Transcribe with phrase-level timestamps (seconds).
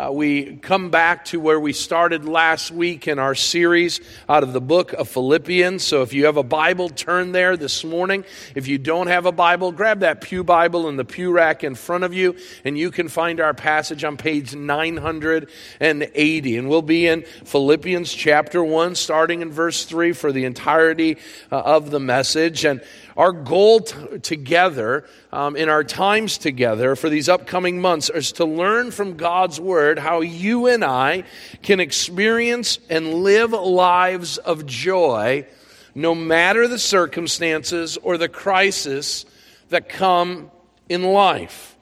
[0.00, 4.54] Uh, we come back to where we started last week in our series out of
[4.54, 5.84] the book of Philippians.
[5.84, 8.24] So if you have a Bible, turn there this morning.
[8.54, 11.74] If you don't have a Bible, grab that Pew Bible in the pew rack in
[11.74, 12.34] front of you,
[12.64, 16.56] and you can find our passage on page 980.
[16.56, 21.18] And we'll be in Philippians chapter 1, starting in verse 3 for the entirety
[21.52, 22.64] uh, of the message.
[22.64, 22.80] And
[23.20, 28.46] our goal t- together um, in our times together for these upcoming months is to
[28.46, 31.24] learn from God's Word how you and I
[31.60, 35.46] can experience and live lives of joy
[35.94, 39.26] no matter the circumstances or the crisis
[39.68, 40.50] that come
[40.88, 41.76] in life.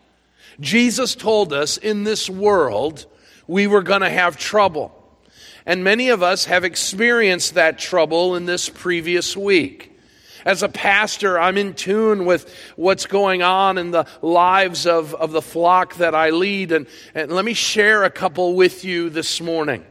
[0.59, 3.07] Jesus told us in this world
[3.47, 4.93] we were going to have trouble.
[5.65, 9.95] And many of us have experienced that trouble in this previous week.
[10.45, 15.33] As a pastor, I'm in tune with what's going on in the lives of, of
[15.33, 16.73] the flock that I lead.
[16.73, 19.85] And, and let me share a couple with you this morning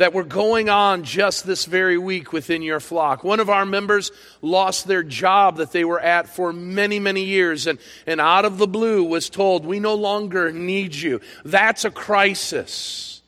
[0.00, 3.22] that were going on just this very week within your flock.
[3.22, 4.10] One of our members
[4.40, 8.56] lost their job that they were at for many, many years and, and out of
[8.56, 11.20] the blue was told, We no longer need you.
[11.44, 13.20] That's a crisis.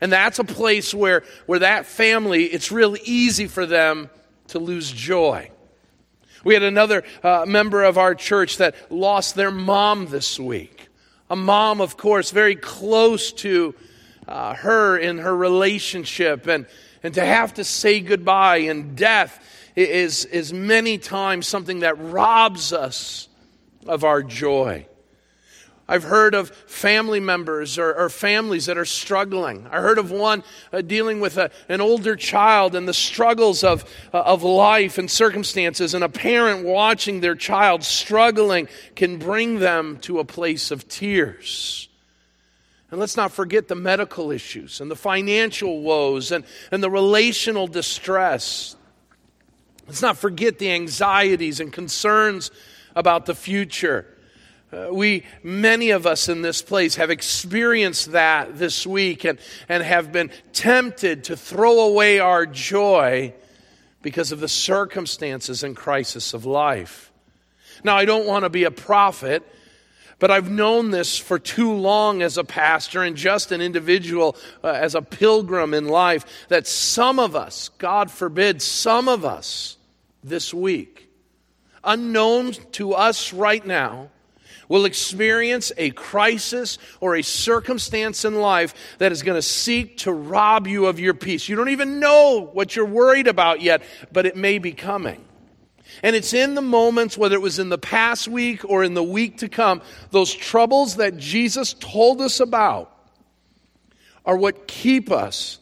[0.00, 4.08] And that's a place where, where that family, it's real easy for them
[4.48, 5.50] to lose joy.
[6.44, 10.88] We had another uh, member of our church that lost their mom this week.
[11.28, 13.74] A mom, of course, very close to
[14.26, 16.46] uh, her in her relationship.
[16.46, 16.66] And,
[17.02, 19.44] and to have to say goodbye in death
[19.76, 23.28] is, is many times something that robs us
[23.86, 24.86] of our joy.
[25.90, 29.66] I've heard of family members or, or, families that are struggling.
[29.72, 33.84] I heard of one uh, dealing with a, an older child and the struggles of,
[34.14, 39.98] uh, of life and circumstances, and a parent watching their child struggling can bring them
[40.02, 41.88] to a place of tears.
[42.92, 47.66] And let's not forget the medical issues and the financial woes and, and the relational
[47.66, 48.76] distress.
[49.88, 52.52] Let's not forget the anxieties and concerns
[52.94, 54.06] about the future.
[54.72, 59.38] Uh, we, many of us in this place, have experienced that this week and,
[59.68, 63.34] and have been tempted to throw away our joy
[64.02, 67.12] because of the circumstances and crisis of life.
[67.82, 69.42] Now, I don't want to be a prophet,
[70.20, 74.68] but I've known this for too long as a pastor and just an individual, uh,
[74.68, 79.78] as a pilgrim in life, that some of us, God forbid, some of us
[80.22, 81.10] this week,
[81.82, 84.10] unknown to us right now,
[84.70, 90.12] will experience a crisis or a circumstance in life that is going to seek to
[90.12, 91.48] rob you of your peace.
[91.48, 93.82] You don't even know what you're worried about yet,
[94.12, 95.22] but it may be coming.
[96.04, 99.02] And it's in the moments, whether it was in the past week or in the
[99.02, 99.82] week to come,
[100.12, 102.96] those troubles that Jesus told us about
[104.24, 105.58] are what keep us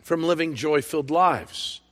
[0.00, 1.82] from living joy filled lives.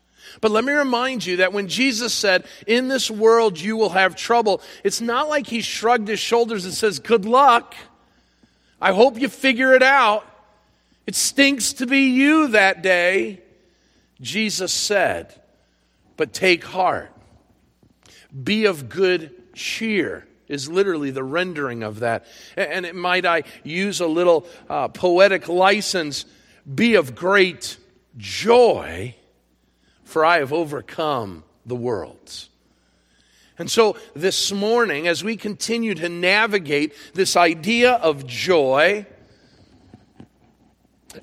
[0.41, 4.16] But let me remind you that when Jesus said, In this world you will have
[4.16, 7.74] trouble, it's not like he shrugged his shoulders and says, Good luck.
[8.80, 10.26] I hope you figure it out.
[11.06, 13.41] It stinks to be you that day.
[14.20, 15.34] Jesus said,
[16.16, 17.10] But take heart.
[18.44, 22.26] Be of good cheer is literally the rendering of that.
[22.56, 26.26] And it, might I use a little uh, poetic license,
[26.72, 27.76] be of great
[28.16, 29.14] joy
[30.10, 32.48] for I have overcome the world.
[33.59, 39.06] And so this morning, as we continue to navigate this idea of joy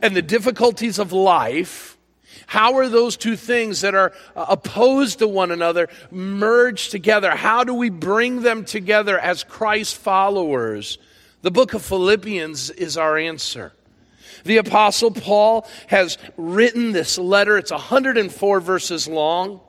[0.01, 1.97] and the difficulties of life,
[2.45, 7.31] how are those two things that are uh, opposed to one another merged together?
[7.31, 10.97] How do we bring them together as Christ followers?
[11.41, 13.73] The book of Philippians is our answer.
[14.47, 17.57] The Apostle Paul has written this letter.
[17.57, 19.59] It's 104 verses long.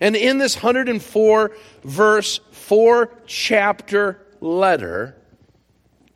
[0.00, 1.52] And in this 104
[1.84, 5.16] verse, four chapter letter,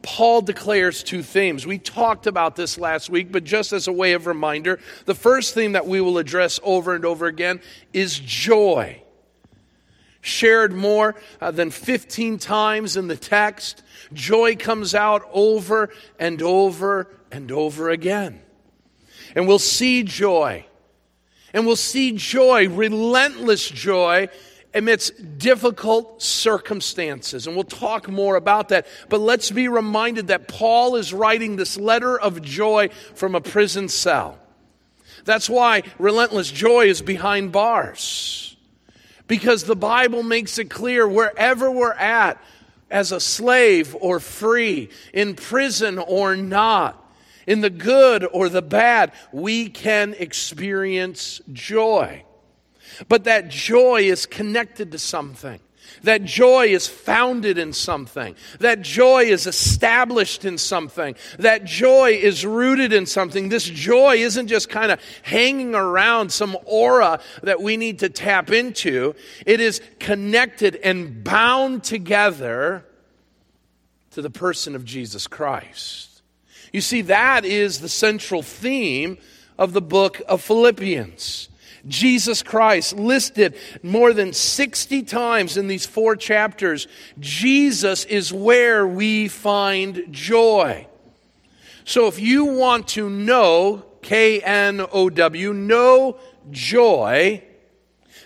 [0.03, 1.69] Paul declares two themes.
[1.69, 5.55] We talked about this last week, but just as a way of reminder, the first
[5.55, 7.61] theme that we will address over and over again
[7.93, 9.01] is joy.
[10.21, 13.85] Shared more uh, than 15 times in the text.
[14.13, 18.41] Joy comes out over and over and over again.
[19.35, 20.65] And we'll see joy.
[21.53, 24.29] And we'll see joy, relentless joy,
[24.75, 27.47] amidst difficult circumstances.
[27.47, 28.87] And we'll talk more about that.
[29.09, 33.89] But let's be reminded that Paul is writing this letter of joy from a prison
[33.89, 34.39] cell.
[35.25, 38.57] That's why relentless joy is behind bars.
[39.27, 42.41] Because the Bible makes it clear wherever we're at,
[42.91, 47.08] as a slave or free, in prison or not,
[47.49, 52.23] In the good or the bad, we can experience joy.
[53.09, 55.59] But that joy is connected to something.
[56.03, 58.37] That joy is founded in something.
[58.61, 61.17] That joy is established in something.
[61.39, 63.49] That joy is rooted in something.
[63.49, 68.51] This joy isn't just kind of hanging around some aura that we need to tap
[68.51, 69.15] into.
[69.47, 72.85] It is connected and bound together
[74.11, 76.08] to the person of Jesus Christ.
[76.73, 79.19] You see, that is the central theme
[79.59, 81.49] of the book of Philippians.
[81.87, 86.87] Jesus Christ listed more than 60 times in these four chapters.
[87.19, 90.87] Jesus is where we find joy.
[91.85, 96.19] So if you want to know, K N O W, know
[96.51, 97.43] joy,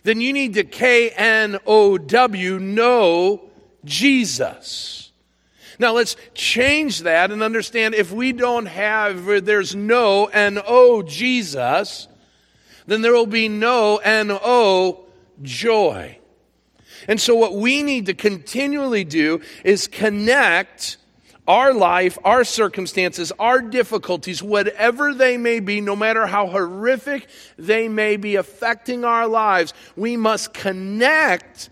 [0.03, 3.51] then you need to K N O W, know
[3.85, 5.02] Jesus.
[5.83, 11.03] Now let's change that and understand if we don't have, there's no and N O
[11.03, 12.09] Jesus,
[12.87, 15.05] then there will be no and N-O
[15.43, 16.19] joy.
[17.09, 20.99] And so what we need to continually do is connect
[21.49, 27.29] our life, our circumstances, our difficulties, whatever they may be, no matter how horrific
[27.59, 31.69] they may be affecting our lives, we must connect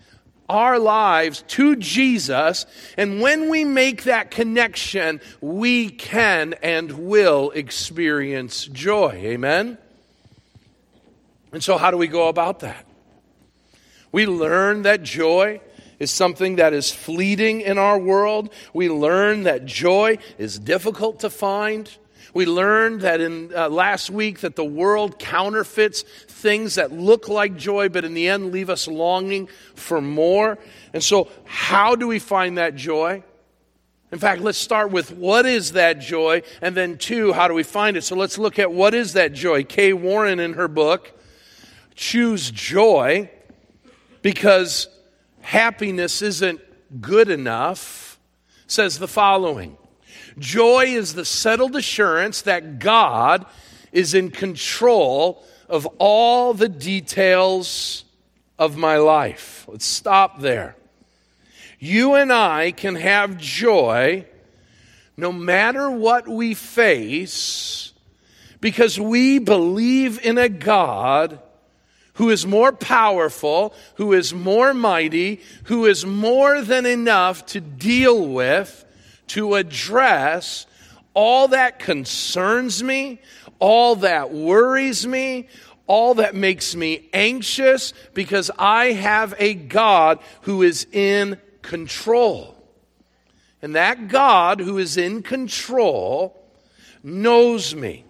[0.51, 2.65] our lives to Jesus.
[2.97, 9.13] And when we make that connection, we can and will experience joy.
[9.13, 9.77] Amen?
[11.53, 12.85] And so, how do we go about that?
[14.11, 15.61] We learn that joy
[15.99, 18.53] is something that is fleeting in our world.
[18.73, 21.89] We learn that joy is difficult to find.
[22.33, 27.57] We learned that in uh, last week that the world counterfeits things that look like
[27.57, 30.57] joy, but in the end leave us longing for more.
[30.93, 33.23] And so, how do we find that joy?
[34.11, 37.63] In fact, let's start with what is that joy, and then two, how do we
[37.63, 38.03] find it?
[38.03, 39.63] So let's look at what is that joy.
[39.63, 41.17] Kay Warren, in her book,
[41.95, 43.29] choose joy
[44.21, 44.89] because
[45.41, 46.59] happiness isn't
[47.01, 48.19] good enough
[48.67, 49.77] says the following
[50.39, 53.45] Joy is the settled assurance that God
[53.91, 58.05] is in control of all the details
[58.57, 59.65] of my life.
[59.67, 60.75] Let's stop there.
[61.79, 64.25] You and I can have joy
[65.17, 67.91] no matter what we face
[68.59, 71.39] because we believe in a God
[72.13, 78.27] who is more powerful, who is more mighty, who is more than enough to deal
[78.27, 78.85] with,
[79.31, 80.65] to address
[81.13, 83.21] all that concerns me,
[83.59, 85.47] all that worries me,
[85.87, 92.57] all that makes me anxious, because I have a God who is in control.
[93.61, 96.41] And that God who is in control
[97.03, 98.05] knows me.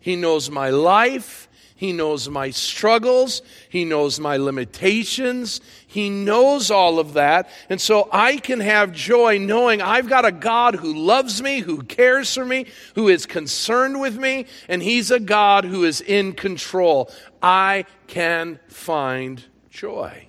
[0.00, 1.48] He knows my life.
[1.74, 3.42] He knows my struggles.
[3.68, 5.60] He knows my limitations.
[5.92, 7.50] He knows all of that.
[7.68, 11.82] And so I can have joy knowing I've got a God who loves me, who
[11.82, 16.32] cares for me, who is concerned with me, and He's a God who is in
[16.32, 17.10] control.
[17.42, 20.28] I can find joy.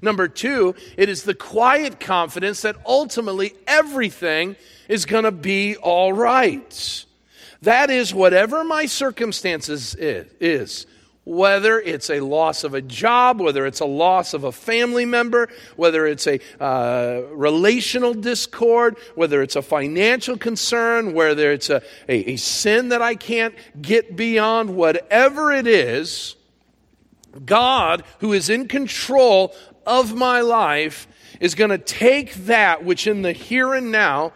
[0.00, 4.56] Number two, it is the quiet confidence that ultimately everything
[4.88, 7.04] is going to be all right.
[7.60, 10.86] That is, whatever my circumstances is,
[11.26, 15.48] whether it's a loss of a job, whether it's a loss of a family member,
[15.74, 22.30] whether it's a uh, relational discord, whether it's a financial concern, whether it's a, a,
[22.30, 26.36] a sin that I can't get beyond, whatever it is,
[27.44, 29.52] God, who is in control
[29.84, 31.08] of my life,
[31.40, 34.32] is going to take that which in the here and now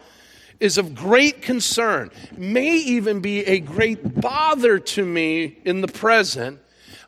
[0.59, 6.59] is of great concern, may even be a great bother to me in the present,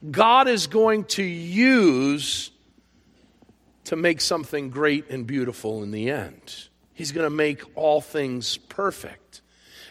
[0.10, 2.52] God is going to use
[3.86, 6.68] to make something great and beautiful in the end.
[6.94, 9.42] He's going to make all things perfect.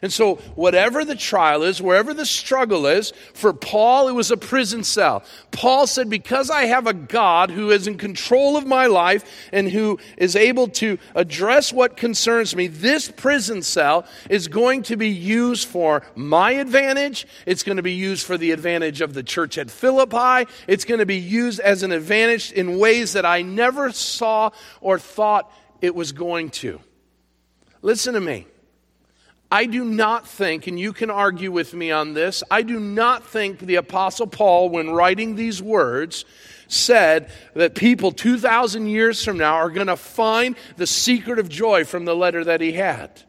[0.03, 4.37] And so, whatever the trial is, wherever the struggle is, for Paul, it was a
[4.37, 5.23] prison cell.
[5.53, 9.69] Paul said, Because I have a God who is in control of my life and
[9.69, 15.09] who is able to address what concerns me, this prison cell is going to be
[15.09, 17.25] used for my advantage.
[17.47, 20.51] It's going to be used for the advantage of the church at Philippi.
[20.67, 24.99] It's going to be used as an advantage in ways that I never saw or
[24.99, 25.49] thought
[25.81, 26.81] it was going to.
[27.83, 28.49] Listen to me.
[29.53, 33.27] I do not think, and you can argue with me on this, I do not
[33.27, 36.25] think the Apostle Paul, when writing these words,
[36.69, 41.85] said that people 2,000 years from now are going to find the secret of joy
[41.85, 43.25] from the letter that he had.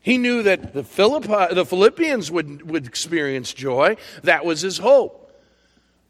[0.00, 3.98] He knew that the, Philippi, the Philippians would, would experience joy.
[4.22, 5.38] That was his hope.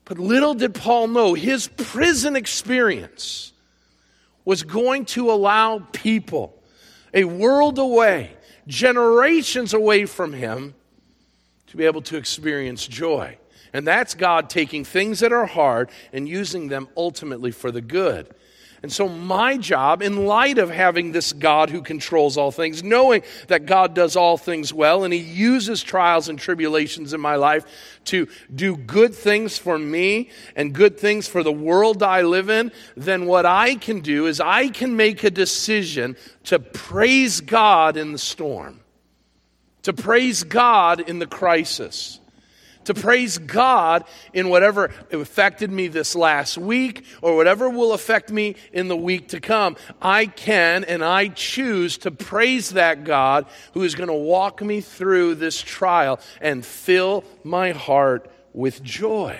[0.05, 3.53] But little did Paul know his prison experience
[4.45, 6.55] was going to allow people
[7.13, 8.38] a world away,
[8.69, 10.75] generations away from him,
[11.67, 13.37] to be able to experience joy.
[13.73, 18.29] And that's God taking things that are hard and using them ultimately for the good.
[18.81, 23.23] And so, my job, in light of having this God who controls all things, knowing
[23.49, 27.67] that God does all things well, and He uses trials and tribulations in my life
[28.05, 32.71] to do good things for me and good things for the world I live in,
[32.97, 38.13] then what I can do is I can make a decision to praise God in
[38.13, 38.81] the storm,
[39.83, 42.18] to praise God in the crisis
[42.89, 48.57] to praise God in whatever affected me this last week or whatever will affect me
[48.73, 49.77] in the week to come.
[50.01, 54.81] I can and I choose to praise that God who is going to walk me
[54.81, 59.39] through this trial and fill my heart with joy.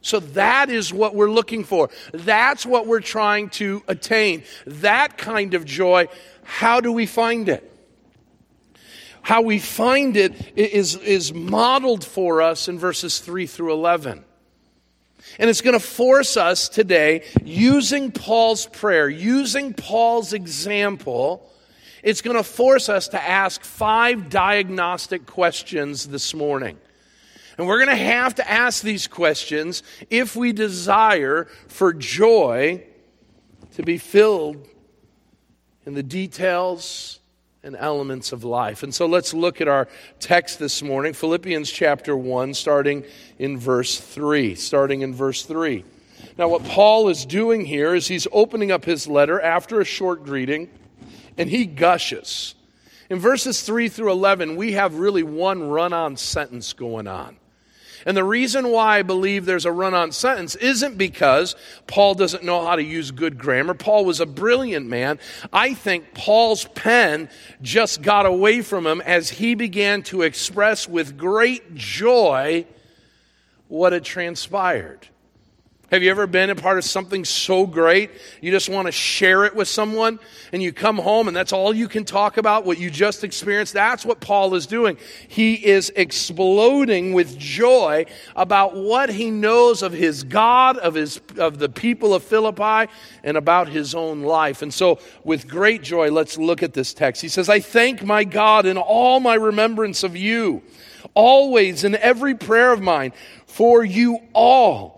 [0.00, 1.90] So that is what we're looking for.
[2.12, 4.42] That's what we're trying to attain.
[4.66, 6.08] That kind of joy.
[6.42, 7.77] How do we find it?
[9.22, 14.24] How we find it is, is modeled for us in verses 3 through 11.
[15.38, 21.50] And it's going to force us today, using Paul's prayer, using Paul's example,
[22.02, 26.78] it's going to force us to ask five diagnostic questions this morning.
[27.58, 32.84] And we're going to have to ask these questions if we desire for joy
[33.74, 34.66] to be filled
[35.84, 37.17] in the details
[37.68, 38.82] and elements of life.
[38.82, 39.88] And so let's look at our
[40.20, 43.04] text this morning, Philippians chapter 1, starting
[43.38, 44.54] in verse 3.
[44.54, 45.84] Starting in verse 3.
[46.38, 50.24] Now, what Paul is doing here is he's opening up his letter after a short
[50.24, 50.70] greeting,
[51.36, 52.54] and he gushes.
[53.10, 57.36] In verses 3 through 11, we have really one run on sentence going on.
[58.06, 62.44] And the reason why I believe there's a run on sentence isn't because Paul doesn't
[62.44, 63.74] know how to use good grammar.
[63.74, 65.18] Paul was a brilliant man.
[65.52, 67.28] I think Paul's pen
[67.62, 72.66] just got away from him as he began to express with great joy
[73.68, 75.08] what had transpired.
[75.90, 78.10] Have you ever been a part of something so great
[78.42, 80.18] you just want to share it with someone
[80.52, 83.72] and you come home and that's all you can talk about what you just experienced?
[83.72, 84.98] That's what Paul is doing.
[85.28, 88.04] He is exploding with joy
[88.36, 92.92] about what he knows of his God, of his of the people of Philippi
[93.24, 94.60] and about his own life.
[94.60, 97.22] And so with great joy let's look at this text.
[97.22, 100.62] He says, "I thank my God in all my remembrance of you,
[101.14, 103.14] always in every prayer of mine
[103.46, 104.97] for you all."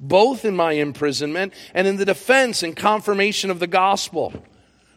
[0.00, 4.32] both in my imprisonment and in the defense and confirmation of the gospel.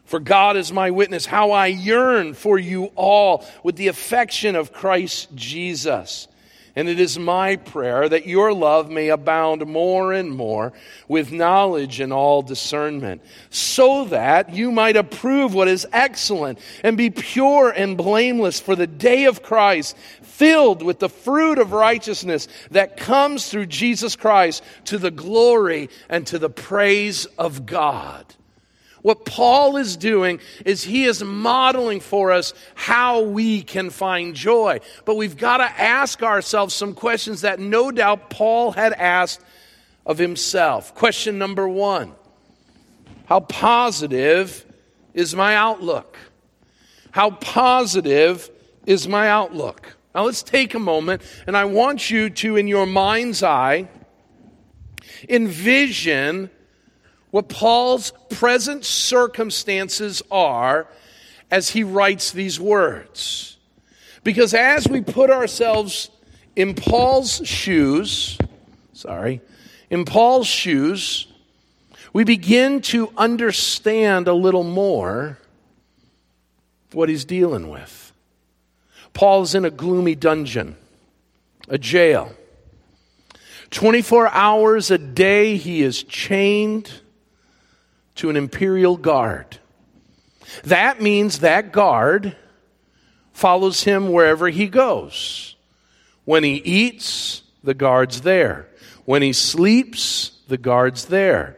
[0.04, 4.72] For God is my witness, how I yearn for you all with the affection of
[4.72, 6.28] Christ Jesus.
[6.74, 10.72] And it is my prayer that your love may abound more and more
[11.06, 17.10] with knowledge and all discernment, so that you might approve what is excellent and be
[17.10, 19.96] pure and blameless for the day of Christ,
[20.32, 26.26] filled with the fruit of righteousness that comes through Jesus Christ to the glory and
[26.28, 28.24] to the praise of God.
[29.02, 34.80] What Paul is doing is he is modeling for us how we can find joy.
[35.04, 39.40] But we've got to ask ourselves some questions that no doubt Paul had asked
[40.06, 40.94] of himself.
[40.94, 42.14] Question number one
[43.26, 44.64] How positive
[45.14, 46.16] is my outlook?
[47.10, 48.48] How positive
[48.86, 49.96] is my outlook?
[50.14, 53.88] Now let's take a moment and I want you to, in your mind's eye,
[55.28, 56.50] envision
[57.30, 60.86] what Paul's present circumstances are
[61.50, 63.56] as he writes these words.
[64.24, 66.10] Because as we put ourselves
[66.54, 68.38] in Paul's shoes,
[68.92, 69.40] sorry,
[69.90, 71.26] in Paul's shoes,
[72.12, 75.38] we begin to understand a little more
[76.92, 78.01] what he's dealing with.
[79.14, 80.76] Paul's in a gloomy dungeon,
[81.68, 82.32] a jail.
[83.70, 86.90] 24 hours a day he is chained
[88.16, 89.58] to an imperial guard.
[90.64, 92.36] That means that guard
[93.32, 95.56] follows him wherever he goes.
[96.24, 98.68] When he eats, the guard's there.
[99.04, 101.56] When he sleeps, the guard's there.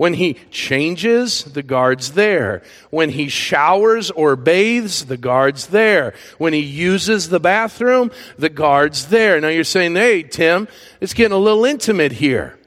[0.00, 2.62] When he changes, the guard's there.
[2.88, 6.14] When he showers or bathes, the guard's there.
[6.38, 9.38] When he uses the bathroom, the guard's there.
[9.42, 10.68] Now you're saying, hey, Tim,
[11.02, 12.58] it's getting a little intimate here.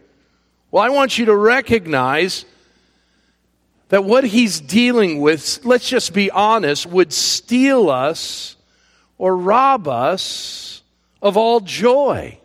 [0.70, 2.46] Well, I want you to recognize
[3.90, 8.58] that what he's dealing with, let's just be honest, would steal us
[9.18, 10.84] or rob us
[11.20, 12.38] of all joy.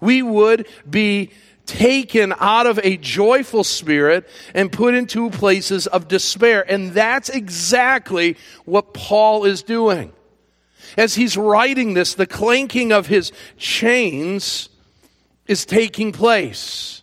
[0.00, 1.32] We would be
[1.70, 6.68] taken out of a joyful spirit and put into places of despair.
[6.70, 10.12] And that's exactly what Paul is doing.
[10.96, 14.68] As he's writing this, the clanking of his chains
[15.46, 17.02] is taking place.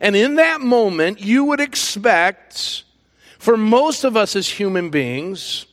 [0.00, 2.82] And in that moment, you would expect
[3.38, 5.66] for most of us as human beings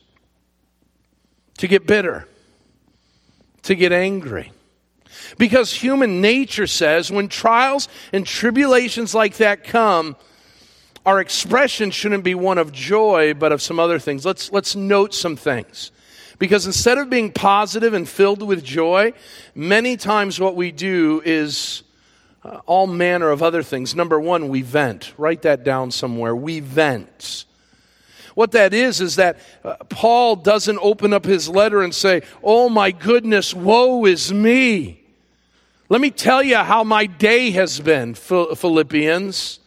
[1.58, 2.28] to get bitter,
[3.64, 4.52] to get angry
[5.38, 10.16] because human nature says when trials and tribulations like that come,
[11.04, 14.24] our expression shouldn't be one of joy, but of some other things.
[14.26, 15.92] Let's, let's note some things.
[16.38, 19.12] Because instead of being positive and filled with joy,
[19.54, 21.82] many times what we do is
[22.44, 23.94] uh, all manner of other things.
[23.94, 25.14] Number one, we vent.
[25.16, 26.34] Write that down somewhere.
[26.36, 27.46] We vent.
[28.34, 32.68] What that is, is that uh, Paul doesn't open up his letter and say, Oh
[32.68, 35.05] my goodness, woe is me.
[35.88, 39.60] Let me tell you how my day has been, Philippians.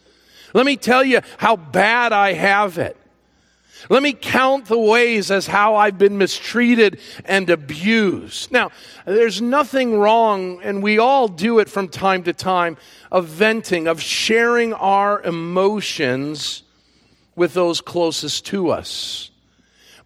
[0.52, 2.96] Let me tell you how bad I have it.
[3.88, 8.52] Let me count the ways as how I've been mistreated and abused.
[8.52, 8.70] Now,
[9.06, 12.76] there's nothing wrong, and we all do it from time to time,
[13.10, 16.62] of venting, of sharing our emotions
[17.34, 19.29] with those closest to us.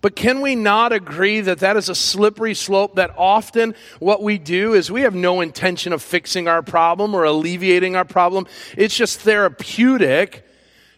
[0.04, 4.36] But can we not agree that that is a slippery slope that often what we
[4.36, 8.46] do is we have no intention of fixing our problem or alleviating our problem.
[8.76, 10.46] It's just therapeutic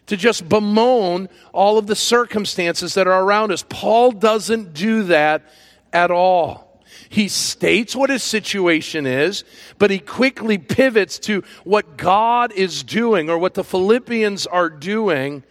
[0.07, 3.63] to just bemoan all of the circumstances that are around us.
[3.69, 5.53] Paul doesn't do that
[5.93, 6.83] at all.
[7.07, 9.45] He states what his situation is,
[9.77, 15.43] but he quickly pivots to what God is doing or what the Philippians are doing,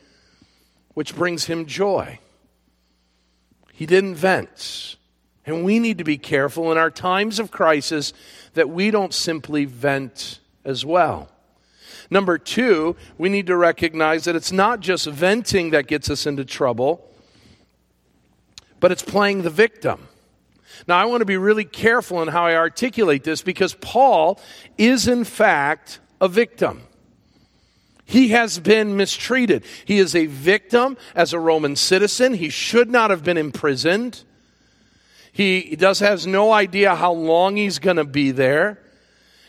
[0.92, 2.18] which brings him joy.
[3.76, 4.96] He didn't vent.
[5.44, 8.14] And we need to be careful in our times of crisis
[8.54, 11.28] that we don't simply vent as well.
[12.08, 16.42] Number two, we need to recognize that it's not just venting that gets us into
[16.42, 17.06] trouble,
[18.80, 20.08] but it's playing the victim.
[20.88, 24.40] Now, I want to be really careful in how I articulate this because Paul
[24.78, 26.80] is, in fact, a victim.
[28.06, 29.64] He has been mistreated.
[29.84, 32.34] He is a victim as a Roman citizen.
[32.34, 34.22] He should not have been imprisoned.
[35.32, 38.78] He does has no idea how long he's going to be there.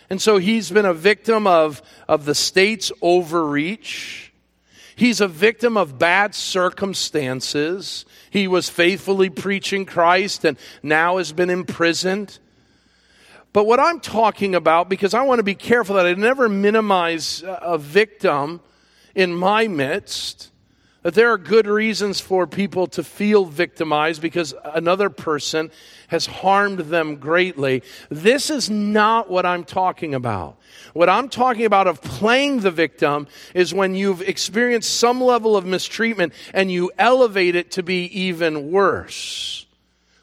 [0.10, 4.34] And so he's been a victim of, of the state's overreach.
[4.96, 8.06] He's a victim of bad circumstances.
[8.32, 12.40] He was faithfully preaching Christ and now has been imprisoned.
[13.58, 17.44] But what I'm talking about, because I want to be careful that I never minimize
[17.44, 18.62] a victim
[19.16, 20.52] in my midst,
[21.02, 25.72] that there are good reasons for people to feel victimized because another person
[26.10, 27.82] has harmed them greatly.
[28.10, 30.60] This is not what I'm talking about.
[30.94, 35.66] What I'm talking about of playing the victim is when you've experienced some level of
[35.66, 39.67] mistreatment and you elevate it to be even worse.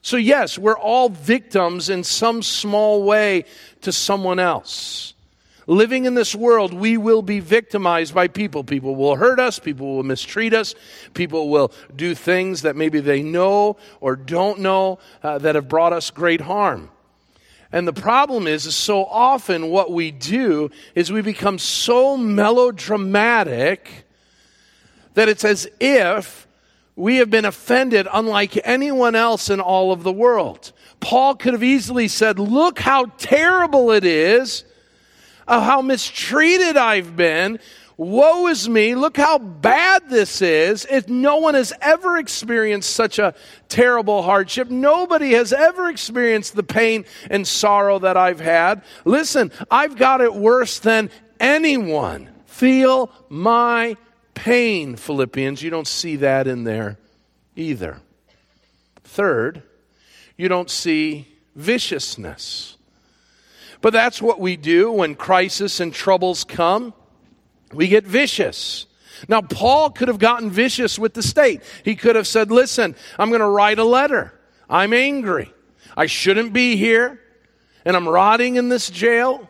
[0.04, 3.46] So, yes, we're all victims in some small way
[3.80, 5.14] to someone else.
[5.66, 8.64] Living in this world, we will be victimized by people.
[8.64, 10.74] People will hurt us, people will mistreat us,
[11.14, 15.94] people will do things that maybe they know or don't know uh, that have brought
[15.94, 16.90] us great harm.
[17.72, 24.04] And the problem is, is so often what we do is we become so melodramatic
[25.14, 26.46] that it's as if
[26.96, 30.72] we have been offended unlike anyone else in all of the world.
[31.00, 34.64] Paul could have easily said, Look how terrible it is,
[35.46, 37.58] uh, how mistreated I've been.
[37.96, 38.96] Woe is me.
[38.96, 40.84] Look how bad this is.
[40.90, 43.34] If no one has ever experienced such a
[43.68, 48.82] terrible hardship, nobody has ever experienced the pain and sorrow that I've had.
[49.04, 52.30] Listen, I've got it worse than anyone.
[52.46, 53.96] Feel my
[54.34, 55.62] pain, Philippians.
[55.62, 56.98] You don't see that in there
[57.56, 58.00] either.
[59.02, 59.62] Third,
[60.36, 62.76] you don't see viciousness.
[63.80, 66.94] But that's what we do when crisis and troubles come.
[67.72, 68.86] We get vicious.
[69.28, 71.62] Now, Paul could have gotten vicious with the state.
[71.84, 74.32] He could have said, Listen, I'm going to write a letter.
[74.68, 75.52] I'm angry.
[75.96, 77.20] I shouldn't be here.
[77.84, 79.48] and I'm rotting in this jail,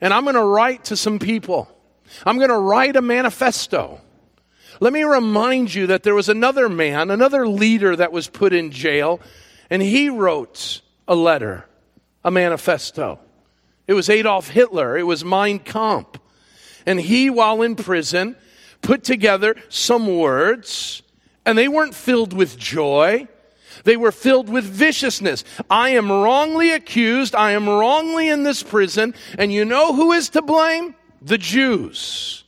[0.00, 1.68] and I'm going to write to some people.
[2.26, 4.00] I'm going to write a manifesto.
[4.80, 8.70] Let me remind you that there was another man, another leader that was put in
[8.70, 9.20] jail,
[9.68, 11.66] and he wrote a letter,
[12.24, 13.20] a manifesto.
[13.86, 16.18] It was Adolf Hitler, it was Mein Kampf.
[16.86, 18.36] And he, while in prison,
[18.80, 21.02] put together some words,
[21.44, 23.28] and they weren't filled with joy.
[23.84, 25.44] They were filled with viciousness.
[25.68, 27.34] I am wrongly accused.
[27.34, 29.14] I am wrongly in this prison.
[29.38, 30.94] And you know who is to blame?
[31.22, 32.44] The Jews.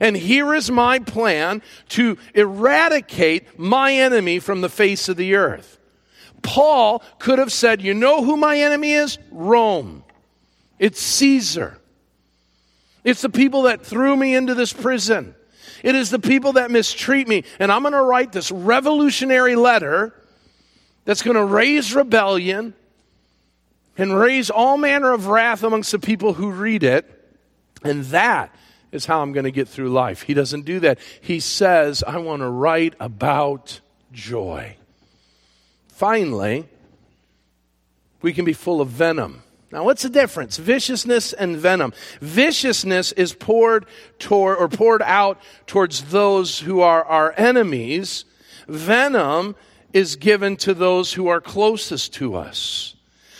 [0.00, 5.78] And here is my plan to eradicate my enemy from the face of the earth.
[6.42, 9.18] Paul could have said, You know who my enemy is?
[9.30, 10.02] Rome.
[10.78, 11.76] It's Caesar.
[13.04, 15.34] It's the people that threw me into this prison.
[15.82, 17.44] It is the people that mistreat me.
[17.58, 20.14] And I'm going to write this revolutionary letter
[21.04, 22.74] that's going to raise rebellion
[23.96, 27.06] and raise all manner of wrath amongst the people who read it.
[27.82, 28.54] And that
[28.92, 30.22] is how I'm going to get through life.
[30.22, 30.98] He doesn't do that.
[31.20, 33.80] He says, I want to write about
[34.12, 34.76] joy.
[35.88, 36.66] Finally,
[38.22, 39.42] we can be full of venom.
[39.72, 40.56] Now, what's the difference?
[40.56, 41.92] Viciousness and venom.
[42.20, 43.86] Viciousness is poured
[44.18, 48.24] toward or poured out towards those who are our enemies.
[48.66, 49.54] Venom
[49.92, 52.96] is given to those who are closest to us.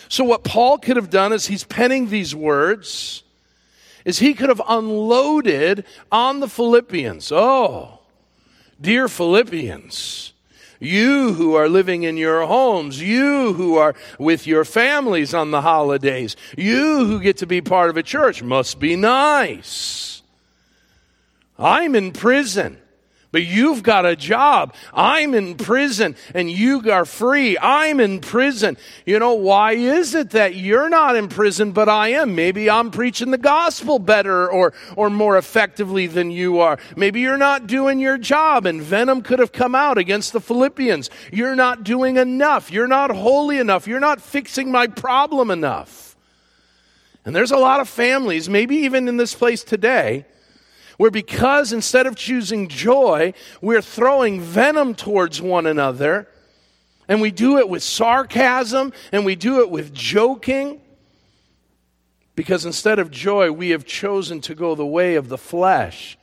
[0.07, 3.23] So what Paul could have done is he's penning these words
[4.05, 7.31] is he could have unloaded on the Philippians.
[7.31, 7.99] Oh,
[8.79, 10.33] dear Philippians,
[10.79, 15.61] you who are living in your homes, you who are with your families on the
[15.61, 20.23] holidays, you who get to be part of a church must be nice.
[21.57, 22.77] I'm in prison.
[23.31, 24.75] But you've got a job.
[24.93, 27.57] I'm in prison and you are free.
[27.57, 28.77] I'm in prison.
[29.05, 32.35] You know, why is it that you're not in prison, but I am?
[32.35, 36.77] Maybe I'm preaching the gospel better or, or more effectively than you are.
[36.97, 41.09] Maybe you're not doing your job and venom could have come out against the Philippians.
[41.31, 42.69] You're not doing enough.
[42.69, 43.87] You're not holy enough.
[43.87, 46.17] You're not fixing my problem enough.
[47.23, 50.25] And there's a lot of families, maybe even in this place today,
[51.01, 56.27] where because instead of choosing joy, we're throwing venom towards one another,
[57.07, 60.79] and we do it with sarcasm and we do it with joking.
[62.35, 66.19] Because instead of joy, we have chosen to go the way of the flesh.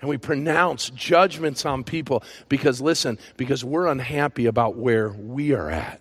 [0.00, 5.68] And we pronounce judgments on people because, listen, because we're unhappy about where we are
[5.68, 6.00] at.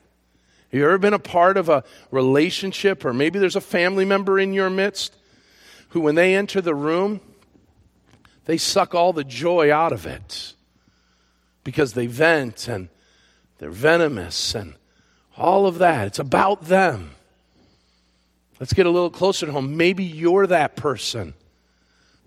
[0.72, 4.40] Have you ever been a part of a relationship, or maybe there's a family member
[4.40, 5.18] in your midst
[5.90, 7.20] who, when they enter the room,
[8.46, 10.54] they suck all the joy out of it
[11.64, 12.90] because they vent and
[13.58, 14.76] they're venomous and
[15.38, 16.08] all of that.
[16.08, 17.12] It's about them.
[18.60, 19.76] Let's get a little closer to home.
[19.76, 21.34] Maybe you're that person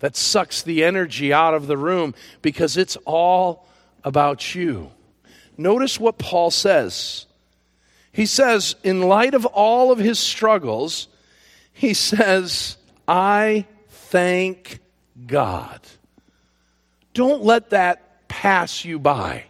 [0.01, 3.67] that sucks the energy out of the room because it's all
[4.05, 4.91] about you.
[5.57, 7.27] Notice what Paul says.
[8.13, 11.09] He says, in light of all of his struggles,
[11.73, 12.77] he says,
[13.07, 14.81] I thank
[15.27, 15.81] God.
[17.19, 19.47] Don't let that pass you by.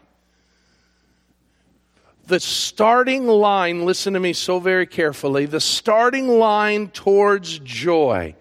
[2.26, 8.36] The starting line, listen to me so very carefully, the starting line towards joy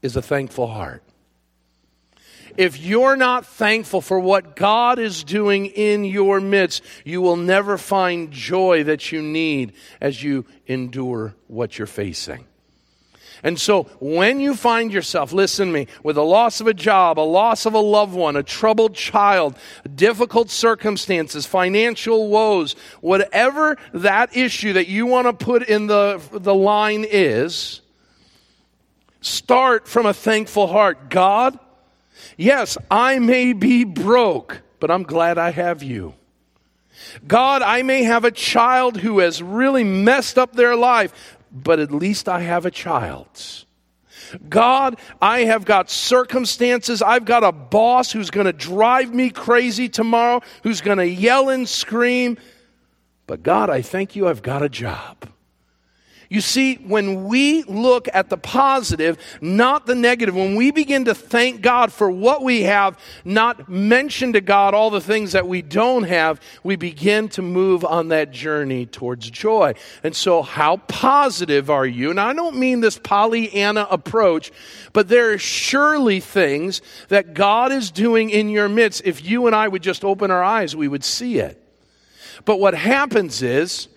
[0.00, 1.02] is a thankful heart.
[2.56, 7.76] If you're not thankful for what God is doing in your midst, you will never
[7.76, 12.46] find joy that you need as you endure what you're facing.
[13.42, 17.18] And so when you find yourself, listen to me, with a loss of a job,
[17.18, 19.56] a loss of a loved one, a troubled child,
[19.94, 26.54] difficult circumstances, financial woes, whatever that issue that you want to put in the, the
[26.54, 27.80] line is,
[29.20, 31.10] start from a thankful heart.
[31.10, 31.58] God,
[32.36, 36.14] yes, I may be broke, but I'm glad I have you.
[37.26, 41.90] God, I may have a child who has really messed up their life, but at
[41.90, 43.64] least I have a child.
[44.48, 47.02] God, I have got circumstances.
[47.02, 51.48] I've got a boss who's going to drive me crazy tomorrow, who's going to yell
[51.48, 52.36] and scream.
[53.26, 55.28] But God, I thank you, I've got a job.
[56.30, 61.14] You see, when we look at the positive, not the negative, when we begin to
[61.14, 65.62] thank God for what we have, not mention to God all the things that we
[65.62, 69.72] don't have, we begin to move on that journey towards joy.
[70.02, 72.10] And so, how positive are you?
[72.10, 74.52] And I don't mean this Pollyanna approach,
[74.92, 79.00] but there are surely things that God is doing in your midst.
[79.06, 81.58] If you and I would just open our eyes, we would see it.
[82.44, 83.88] But what happens is,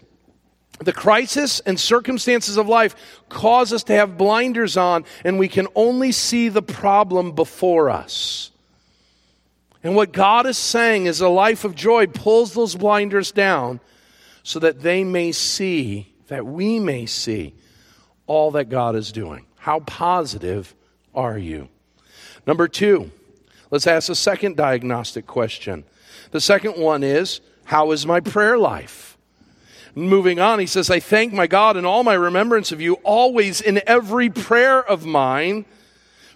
[0.86, 2.96] the crisis and circumstances of life
[3.30, 8.52] cause us to have blinders on, and we can only see the problem before us.
[9.84, 13.80] And what God is saying is a life of joy pulls those blinders down
[14.44, 17.54] so that they may see, that we may see
[18.28, 19.46] all that God is doing.
[19.58, 20.74] How positive
[21.13, 21.70] are you?
[22.48, 23.12] Number two,
[23.70, 25.84] let's ask a second diagnostic question.
[26.32, 29.11] The second one is, How is my prayer life?
[29.93, 33.60] Moving on, he says, I thank my God in all my remembrance of you, always
[33.60, 35.65] in every prayer of mine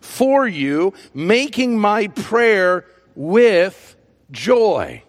[0.01, 3.95] for you, making my prayer with
[4.31, 5.03] joy.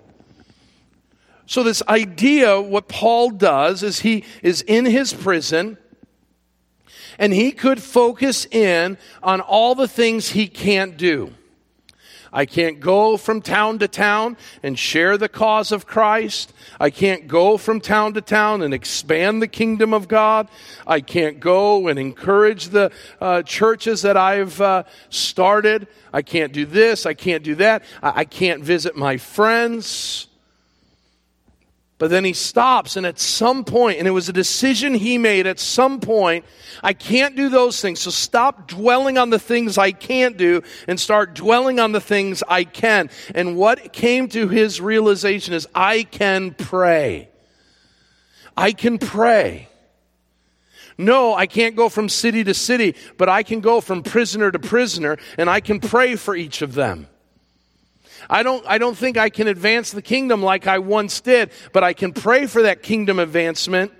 [1.47, 5.79] So, this idea, what Paul does is he is in his prison
[7.19, 11.33] and he could focus in on all the things he can't do.
[12.37, 16.53] I can't go from town to town and share the cause of Christ.
[16.79, 20.49] I can't go from town to town and expand the kingdom of God.
[20.87, 25.89] I can't go and encourage the uh, churches that I've uh, started.
[26.13, 27.07] I can't do this.
[27.07, 27.83] I can't do that.
[28.03, 30.26] I, I can't visit my friends.
[31.99, 35.47] But then he stops, and at some point, and it was a decision he made
[35.47, 36.45] at some point,
[36.83, 38.01] I can't do those things.
[38.01, 42.43] So stop dwelling on the things I can't do and start dwelling on the things
[42.47, 43.09] I can.
[43.35, 47.31] And what came to his realization is I can pray.
[48.55, 49.69] I can pray.
[50.99, 54.59] No, I can't go from city to city, but I can go from prisoner to
[54.59, 57.09] prisoner, and I can pray for each of them.
[58.29, 61.85] I don't, I don't think I can advance the kingdom like I once did, but
[61.85, 63.93] I can pray for that kingdom advancement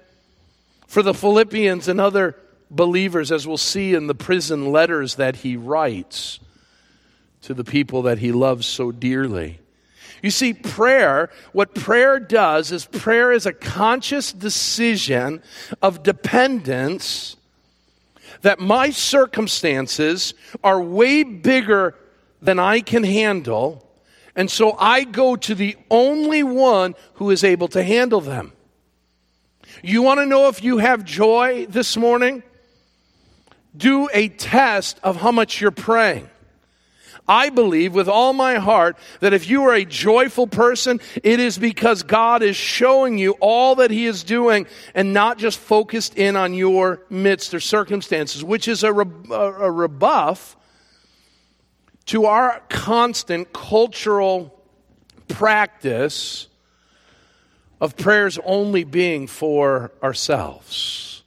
[0.87, 2.37] for the Philippians and other
[2.71, 6.41] believers, as we'll see in the prison letters that he writes
[7.43, 9.61] to the people that he loves so dearly.
[10.23, 15.43] You see, prayer, what prayer does is prayer is a conscious decision
[15.83, 17.37] of dependence
[18.43, 21.95] that my circumstances are way bigger
[22.43, 23.86] than I can handle
[24.37, 28.53] and so I go to the only one who is able to handle them.
[29.83, 32.43] You want to know if you have joy this morning?
[33.75, 36.29] Do a test of how much you're praying.
[37.29, 41.59] I believe with all my heart that if you are a joyful person, it is
[41.59, 46.37] because God is showing you all that He is doing and not just focused in
[46.37, 50.57] on your midst or circumstances, which is a, rebuff
[52.07, 54.53] to our constant cultural
[55.29, 56.49] practice
[57.81, 61.23] of prayers only being for ourselves.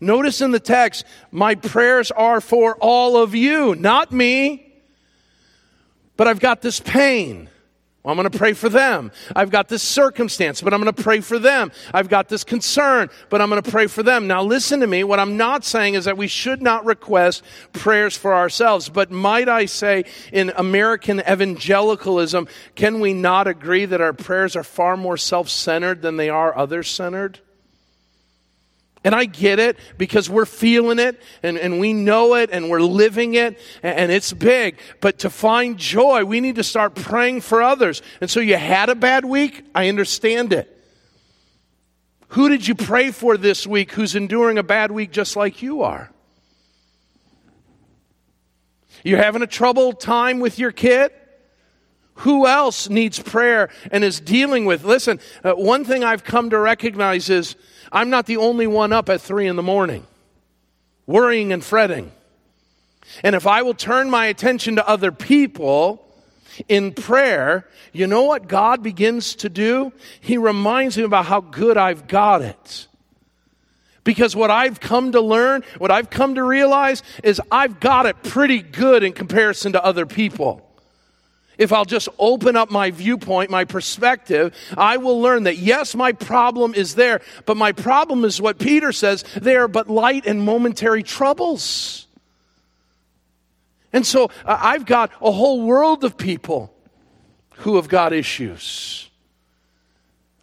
[0.00, 4.64] Notice in the text, my prayers are for all of you, not me.
[6.16, 7.47] But I've got this pain.
[8.08, 9.12] I'm going to pray for them.
[9.36, 11.70] I've got this circumstance, but I'm going to pray for them.
[11.92, 14.26] I've got this concern, but I'm going to pray for them.
[14.26, 15.04] Now, listen to me.
[15.04, 17.42] What I'm not saying is that we should not request
[17.74, 24.00] prayers for ourselves, but might I say, in American evangelicalism, can we not agree that
[24.00, 27.40] our prayers are far more self centered than they are other centered?
[29.08, 32.82] And I get it because we're feeling it and, and we know it and we're
[32.82, 34.78] living it and, and it's big.
[35.00, 38.02] But to find joy, we need to start praying for others.
[38.20, 39.64] And so you had a bad week?
[39.74, 40.68] I understand it.
[42.32, 45.80] Who did you pray for this week who's enduring a bad week just like you
[45.84, 46.10] are?
[49.04, 51.12] You're having a troubled time with your kid?
[52.18, 54.84] Who else needs prayer and is dealing with?
[54.84, 57.54] Listen, uh, one thing I've come to recognize is
[57.92, 60.04] I'm not the only one up at three in the morning,
[61.06, 62.10] worrying and fretting.
[63.22, 66.04] And if I will turn my attention to other people
[66.68, 69.92] in prayer, you know what God begins to do?
[70.20, 72.88] He reminds me about how good I've got it.
[74.02, 78.24] Because what I've come to learn, what I've come to realize is I've got it
[78.24, 80.67] pretty good in comparison to other people
[81.58, 86.12] if I'll just open up my viewpoint, my perspective, I will learn that yes, my
[86.12, 90.42] problem is there, but my problem is what Peter says they are but light and
[90.42, 92.06] momentary troubles.
[93.92, 96.72] And so uh, I've got a whole world of people
[97.56, 99.10] who have got issues.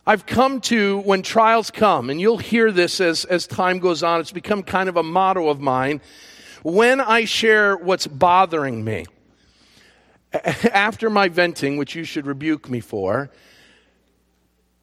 [0.07, 4.19] I've come to when trials come, and you'll hear this as, as time goes on,
[4.19, 6.01] it's become kind of a motto of mine.
[6.63, 9.05] When I share what's bothering me,
[10.73, 13.31] after my venting, which you should rebuke me for,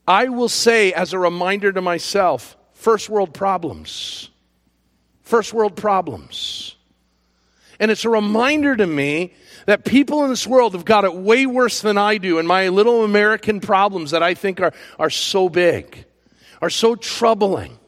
[0.07, 4.31] I will say as a reminder to myself first world problems.
[5.23, 6.77] First world problems.
[7.79, 9.35] And it's a reminder to me
[9.67, 12.69] that people in this world have got it way worse than I do, and my
[12.69, 16.05] little American problems that I think are, are so big,
[16.61, 17.79] are so troubling.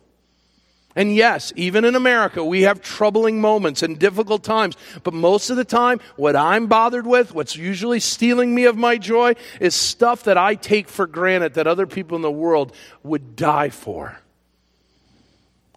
[0.97, 4.77] And yes, even in America, we have troubling moments and difficult times.
[5.03, 8.97] But most of the time, what I'm bothered with, what's usually stealing me of my
[8.97, 13.35] joy, is stuff that I take for granted that other people in the world would
[13.35, 14.21] die for.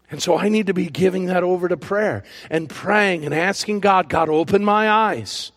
[0.09, 3.81] And so I need to be giving that over to prayer and praying and asking
[3.81, 5.51] God, God, open my eyes.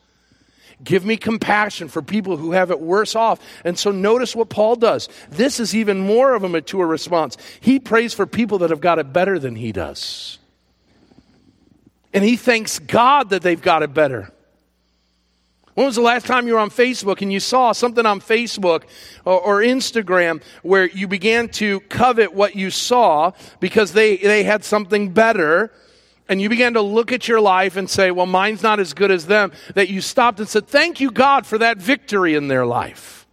[0.83, 3.39] Give me compassion for people who have it worse off.
[3.65, 5.09] And so notice what Paul does.
[5.29, 7.37] This is even more of a mature response.
[7.61, 10.39] He prays for people that have got it better than he does.
[12.13, 14.33] And he thanks God that they've got it better.
[15.75, 18.83] When was the last time you were on Facebook and you saw something on Facebook
[19.25, 24.65] or, or, Instagram where you began to covet what you saw because they, they had
[24.65, 25.73] something better
[26.31, 29.11] and you began to look at your life and say, well, mine's not as good
[29.11, 32.65] as them, that you stopped and said, thank you, God, for that victory in their
[32.65, 33.27] life.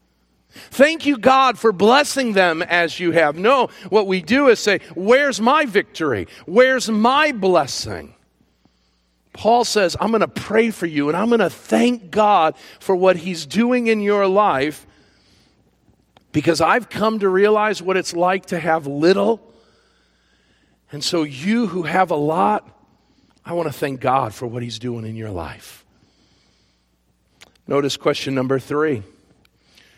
[0.49, 3.35] Thank you, God, for blessing them as you have.
[3.35, 6.27] No, what we do is say, where's my victory?
[6.47, 8.15] Where's my blessing?
[9.31, 12.95] Paul says, I'm going to pray for you and I'm going to thank God for
[12.95, 14.87] what He's doing in your life
[16.31, 19.39] because I've come to realize what it's like to have little.
[20.91, 22.73] And so, you who have a lot,
[23.47, 25.85] I want to thank God for what He's doing in your life.
[27.65, 29.03] Notice question number three.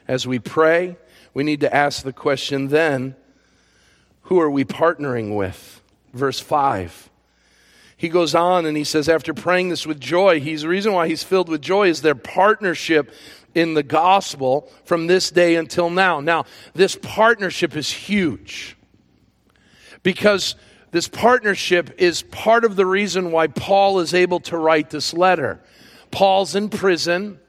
[0.07, 0.97] As we pray,
[1.33, 3.15] we need to ask the question then
[4.23, 5.81] who are we partnering with?
[6.13, 7.09] Verse 5.
[7.97, 11.07] He goes on and he says, after praying this with joy, he's the reason why
[11.07, 13.11] he's filled with joy is their partnership
[13.55, 16.19] in the gospel from this day until now.
[16.19, 18.77] Now, this partnership is huge
[20.03, 20.55] because
[20.91, 25.61] this partnership is part of the reason why Paul is able to write this letter.
[26.11, 27.39] Paul's in prison,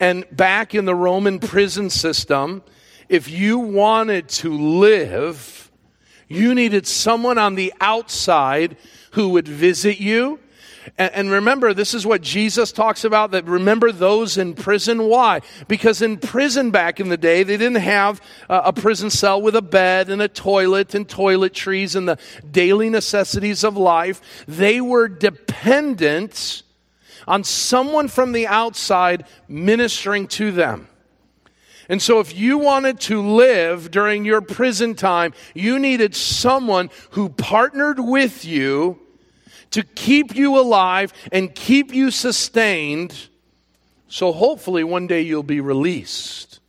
[0.00, 2.62] and back in the Roman prison system,
[3.08, 5.70] if you wanted to live,
[6.28, 8.76] you needed someone on the outside
[9.12, 10.38] who would visit you
[10.98, 15.04] and, and remember, this is what Jesus talks about that remember those in prison.
[15.04, 15.40] Why?
[15.68, 19.56] Because in prison back in the day, they didn't have uh, a prison cell with
[19.56, 22.18] a bed and a toilet and toiletries and the
[22.50, 24.44] daily necessities of life.
[24.46, 26.62] They were dependent
[27.26, 30.88] on someone from the outside ministering to them.
[31.88, 37.30] And so, if you wanted to live during your prison time, you needed someone who
[37.30, 39.00] partnered with you
[39.70, 43.28] to keep you alive and keep you sustained.
[44.08, 46.60] So hopefully one day you'll be released.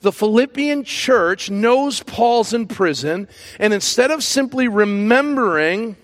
[0.00, 3.26] The Philippian church knows Paul's in prison,
[3.58, 5.96] and instead of simply remembering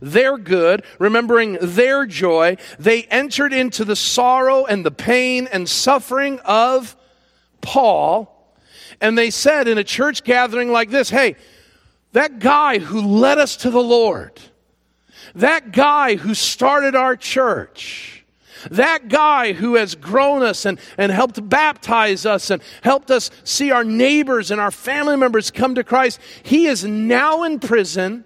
[0.00, 6.38] their good, remembering their joy, they entered into the sorrow and the pain and suffering
[6.40, 6.96] of
[7.60, 8.54] Paul.
[9.00, 11.34] And they said in a church gathering like this, hey,
[12.12, 14.38] that guy who led us to the Lord,
[15.34, 18.24] that guy who started our church,
[18.70, 23.70] that guy who has grown us and, and helped baptize us and helped us see
[23.70, 28.24] our neighbors and our family members come to Christ, he is now in prison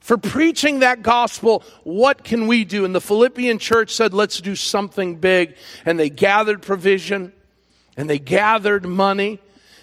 [0.00, 1.62] for preaching that gospel.
[1.82, 2.84] What can we do?
[2.84, 5.56] And the Philippian church said, let's do something big.
[5.84, 7.32] And they gathered provision
[7.96, 9.40] and they gathered money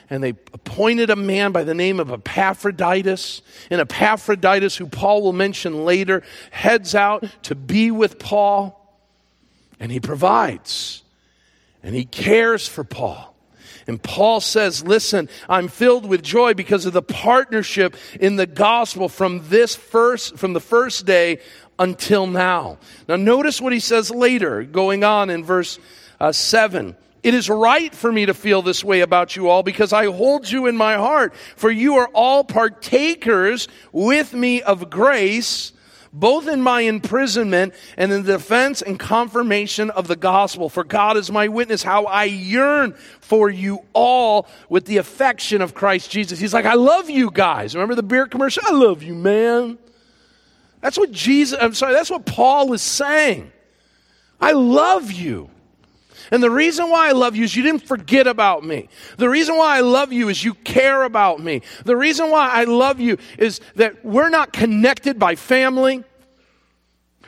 [0.09, 3.41] and they appointed a man by the name of Epaphroditus.
[3.69, 8.81] And Epaphroditus, who Paul will mention later, heads out to be with Paul.
[9.79, 11.03] And he provides.
[11.81, 13.35] And he cares for Paul.
[13.87, 19.09] And Paul says, Listen, I'm filled with joy because of the partnership in the gospel
[19.09, 21.39] from this first, from the first day
[21.77, 22.77] until now.
[23.07, 25.77] Now, notice what he says later, going on in verse
[26.19, 26.95] uh, 7.
[27.25, 30.47] It is right for me to feel this way about you all because I hold
[30.47, 31.33] you in my heart.
[31.55, 35.73] For you are all partakers with me of grace,
[36.13, 40.69] both in my imprisonment and in the defense and confirmation of the gospel.
[40.69, 45.73] For God is my witness how I yearn for you all with the affection of
[45.73, 46.37] Christ Jesus.
[46.37, 47.73] He's like, I love you guys.
[47.73, 48.61] Remember the beer commercial?
[48.67, 49.79] I love you, man.
[50.79, 53.51] That's what Jesus, I'm sorry, that's what Paul is saying.
[54.39, 55.49] I love you.
[56.31, 58.89] And the reason why I love you is you didn't forget about me.
[59.17, 61.61] The reason why I love you is you care about me.
[61.83, 66.03] The reason why I love you is that we're not connected by family.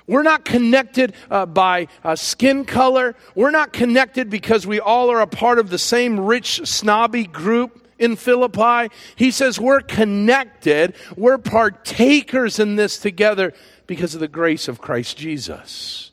[0.07, 3.15] We're not connected uh, by uh, skin color.
[3.35, 7.85] We're not connected because we all are a part of the same rich, snobby group
[7.99, 8.93] in Philippi.
[9.15, 10.95] He says we're connected.
[11.15, 13.53] We're partakers in this together
[13.85, 16.06] because of the grace of Christ Jesus.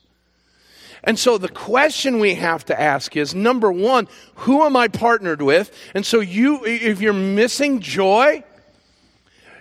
[1.05, 5.43] And so the question we have to ask is number one, who am I partnered
[5.43, 5.71] with?
[5.95, 8.43] And so you, if you're missing joy,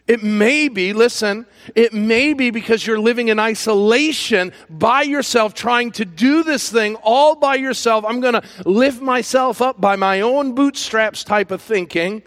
[0.06, 5.92] It may be, listen, it may be because you're living in isolation by yourself, trying
[5.94, 8.04] to do this thing all by yourself.
[8.06, 12.22] I'm going to lift myself up by my own bootstraps type of thinking.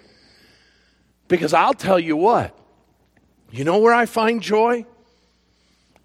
[1.29, 2.59] Because I'll tell you what,
[3.51, 4.87] you know where I find joy?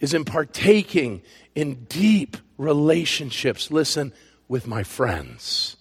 [0.02, 1.22] Is in partaking
[1.56, 4.14] in deep relationships, listen,
[4.48, 5.78] with my friends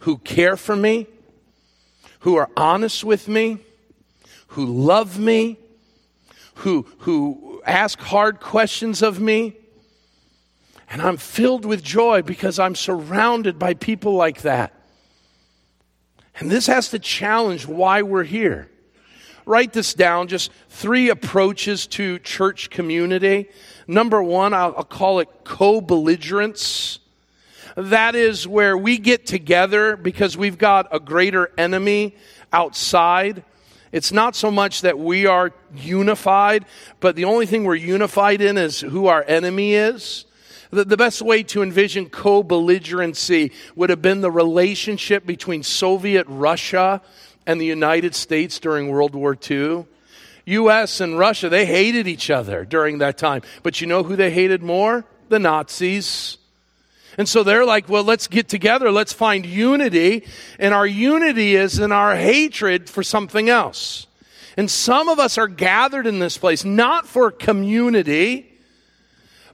[0.00, 1.06] who care for me,
[2.20, 3.58] who are honest with me
[4.48, 5.58] who love me,
[6.56, 9.56] who, who ask hard questions of me.
[10.90, 14.72] And I'm filled with joy because I'm surrounded by people like that.
[16.40, 18.70] And this has to challenge why we're here.
[19.48, 23.48] Write this down just three approaches to church community.
[23.86, 26.98] Number one, I'll, I'll call it co belligerence.
[27.74, 32.14] That is where we get together because we've got a greater enemy
[32.52, 33.42] outside
[33.92, 36.66] it's not so much that we are unified,
[37.00, 40.26] but the only thing we're unified in is who our enemy is.
[40.70, 46.26] The, the best way to envision co belligerency would have been the relationship between Soviet
[46.28, 47.00] Russia
[47.48, 49.86] and the United States during World War II.
[50.44, 53.42] US and Russia, they hated each other during that time.
[53.62, 55.04] But you know who they hated more?
[55.30, 56.36] The Nazis.
[57.16, 58.92] And so they're like, well, let's get together.
[58.92, 60.26] Let's find unity.
[60.58, 64.06] And our unity is in our hatred for something else.
[64.58, 68.57] And some of us are gathered in this place not for community,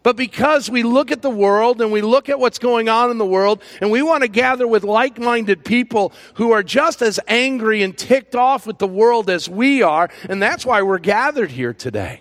[0.05, 3.17] but because we look at the world and we look at what's going on in
[3.17, 7.19] the world and we want to gather with like minded people who are just as
[7.27, 10.11] angry and ticked off with the world as we are.
[10.29, 12.21] And that's why we're gathered here today.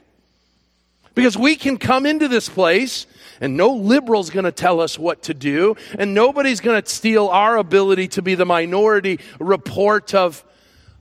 [1.13, 3.05] Because we can come into this place
[3.41, 7.27] and no liberal's going to tell us what to do, and nobody's going to steal
[7.27, 10.41] our ability to be the minority report of,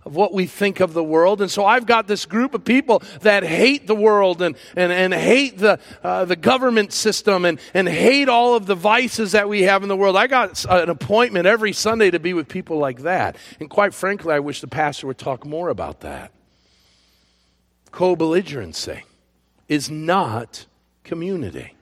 [0.04, 1.40] of what we think of the world.
[1.40, 5.14] And so I've got this group of people that hate the world and, and, and
[5.14, 9.62] hate the, uh, the government system and, and hate all of the vices that we
[9.62, 10.16] have in the world.
[10.16, 13.36] I got an appointment every Sunday to be with people like that.
[13.60, 16.32] And quite frankly, I wish the pastor would talk more about that.
[17.92, 19.02] Co belligerency
[19.68, 20.66] is not
[21.04, 21.76] community.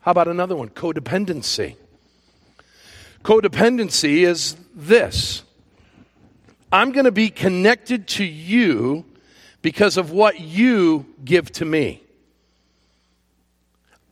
[0.00, 0.68] How about another one?
[0.70, 1.76] Codependency.
[3.24, 5.42] Codependency is this
[6.72, 9.04] I'm going to be connected to you
[9.62, 12.02] because of what you give to me.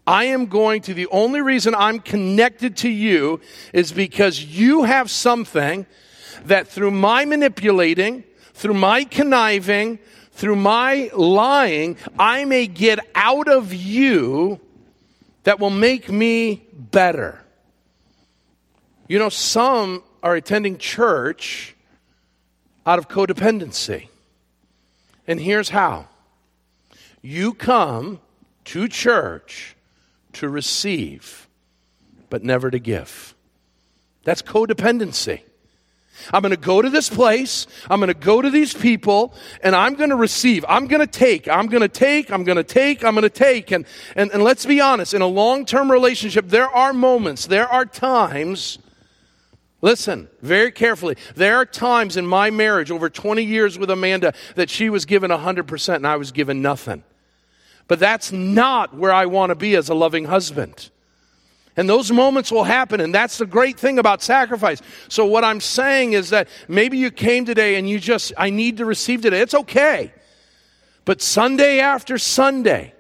[0.07, 3.40] I am going to, the only reason I'm connected to you
[3.72, 5.86] is because you have something
[6.44, 9.98] that through my manipulating, through my conniving,
[10.32, 14.61] through my lying, I may get out of you
[15.44, 17.40] that will make me better.
[19.09, 21.74] You know, some are attending church
[22.87, 24.09] out of codependency.
[25.26, 26.09] And here's how
[27.22, 28.20] you come
[28.66, 29.76] to church
[30.35, 31.49] to receive,
[32.28, 33.35] but never to give.
[34.24, 35.41] That's codependency.
[36.32, 37.66] I'm going to go to this place.
[37.91, 40.64] I'm going to go to these people and I'm going to receive.
[40.68, 41.49] I'm going to take.
[41.49, 42.30] I'm going to take.
[42.30, 43.05] I'm going to take.
[43.05, 43.72] I'm going to take.
[43.72, 47.68] And, and, and let's be honest, in a long term relationship, there are moments, there
[47.68, 48.78] are times,
[49.85, 54.70] listen very carefully, there are times in my marriage over 20 years with Amanda that
[54.70, 57.05] she was given 100% and I was given nothing.
[57.87, 60.91] But that's not where I want to be as a loving husband.
[61.76, 63.01] And those moments will happen.
[63.01, 64.80] And that's the great thing about sacrifice.
[65.09, 68.78] So what I'm saying is that maybe you came today and you just, I need
[68.78, 69.41] to receive today.
[69.41, 70.14] It's okay.
[71.05, 72.95] But Sunday after Sunday,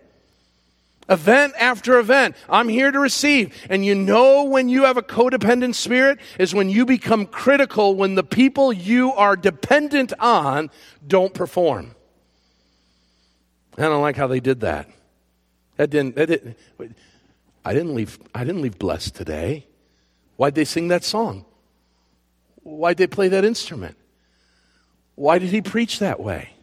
[1.08, 3.54] event after event, I'm here to receive.
[3.68, 8.14] And you know when you have a codependent spirit is when you become critical when
[8.14, 10.70] the people you are dependent on
[11.06, 11.94] don't perform.
[13.76, 14.88] I don't like how they did that.
[15.76, 16.56] That didn't, that didn't
[17.64, 19.66] I didn't leave, I didn't leave blessed today.
[20.36, 21.44] Why'd they sing that song?
[22.62, 23.96] Why'd they play that instrument?
[25.14, 26.53] Why did he preach that way?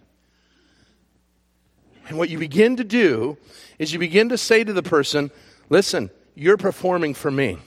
[2.11, 3.37] And what you begin to do
[3.79, 5.31] is you begin to say to the person,
[5.69, 7.57] listen, you're performing for me.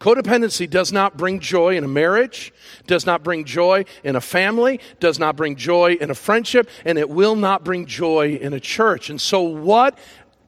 [0.00, 2.54] Codependency does not bring joy in a marriage,
[2.86, 6.96] does not bring joy in a family, does not bring joy in a friendship, and
[6.96, 9.10] it will not bring joy in a church.
[9.10, 9.98] And so, what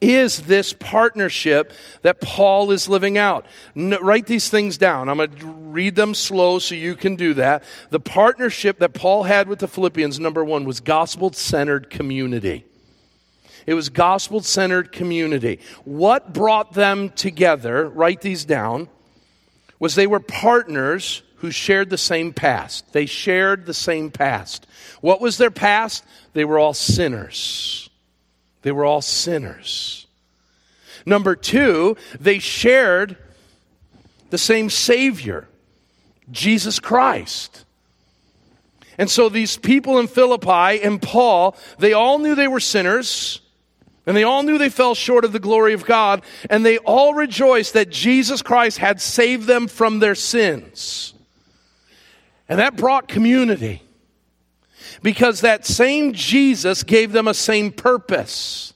[0.03, 1.73] is this partnership
[2.03, 3.47] that Paul is living out?
[3.77, 5.09] N- write these things down.
[5.09, 7.63] I'm going to read them slow so you can do that.
[7.91, 12.65] The partnership that Paul had with the Philippians, number one, was gospel centered community.
[13.65, 15.61] It was gospel centered community.
[15.85, 18.89] What brought them together, write these down,
[19.79, 22.93] was they were partners who shared the same past.
[22.93, 24.67] They shared the same past.
[25.01, 26.05] What was their past?
[26.33, 27.89] They were all sinners.
[28.63, 30.07] They were all sinners.
[31.05, 33.17] Number two, they shared
[34.31, 35.49] the same Savior,
[36.31, 37.65] Jesus Christ.
[38.99, 43.41] And so these people in Philippi and Paul, they all knew they were sinners.
[44.05, 47.15] And they all knew they fell short of the glory of God, and they all
[47.15, 51.15] rejoiced that Jesus Christ had saved them from their sins.
[52.49, 53.81] And that brought community.
[55.03, 58.73] Because that same Jesus gave them a same purpose.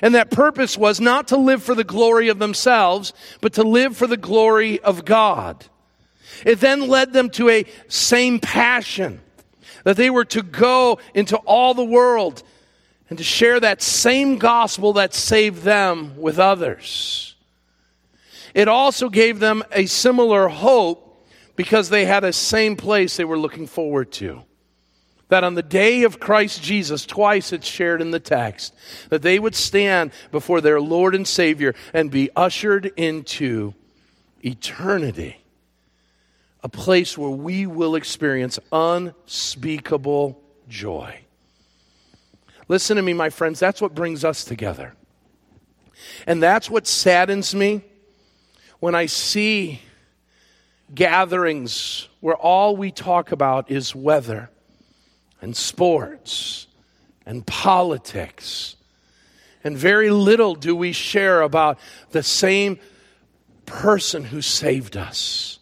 [0.00, 3.96] And that purpose was not to live for the glory of themselves, but to live
[3.96, 5.64] for the glory of God.
[6.44, 9.20] It then led them to a same passion
[9.84, 12.42] that they were to go into all the world
[13.08, 17.36] and to share that same gospel that saved them with others.
[18.54, 23.38] It also gave them a similar hope because they had a same place they were
[23.38, 24.42] looking forward to.
[25.32, 28.74] That on the day of Christ Jesus, twice it's shared in the text,
[29.08, 33.72] that they would stand before their Lord and Savior and be ushered into
[34.44, 35.38] eternity.
[36.62, 41.20] A place where we will experience unspeakable joy.
[42.68, 44.92] Listen to me, my friends, that's what brings us together.
[46.26, 47.80] And that's what saddens me
[48.80, 49.80] when I see
[50.94, 54.50] gatherings where all we talk about is weather
[55.42, 56.66] and sports
[57.26, 58.76] and politics.
[59.62, 61.78] And very little do we share about
[62.10, 62.78] the same
[63.66, 65.58] person who saved us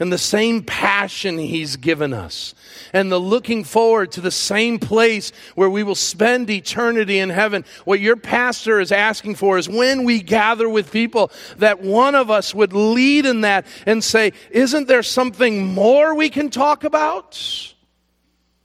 [0.00, 2.54] and the same passion He's given us,
[2.94, 7.66] and the looking forward to the same place where we will spend eternity in heaven.
[7.84, 12.30] What your pastor is asking for is when we gather with people, that one of
[12.30, 17.74] us would lead in that and say, Isn't there something more we can talk about?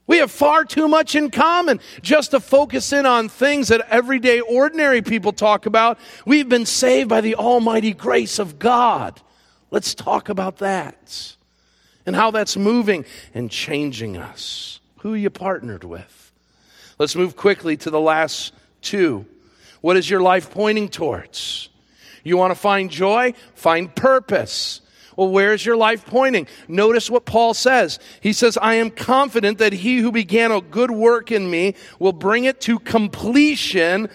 [0.06, 4.40] We have far too much in common just to focus in on things that everyday
[4.40, 5.98] ordinary people talk about.
[6.24, 9.20] We've been saved by the almighty grace of God.
[9.70, 11.36] Let's talk about that
[12.06, 13.04] and how that's moving
[13.34, 14.80] and changing us.
[14.98, 16.32] Who you partnered with?
[16.98, 19.26] Let's move quickly to the last two.
[19.80, 21.68] What is your life pointing towards?
[22.22, 23.34] You want to find joy?
[23.54, 24.80] Find purpose.
[25.16, 26.46] Well, where's your life pointing?
[26.68, 27.98] Notice what Paul says.
[28.20, 32.12] He says, I am confident that he who began a good work in me will
[32.12, 34.10] bring it to completion